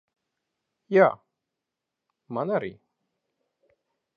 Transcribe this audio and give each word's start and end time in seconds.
Jā, 0.95 1.09
man 2.39 2.55
arī. 2.57 2.73